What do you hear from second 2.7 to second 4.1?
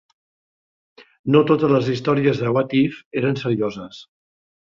if" eren serioses.